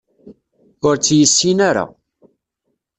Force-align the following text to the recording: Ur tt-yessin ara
Ur 0.87 0.95
tt-yessin 0.97 1.59
ara 1.69 1.85